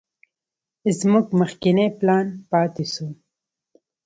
[0.99, 3.05] زموږ مخکينى پلان پاته سو.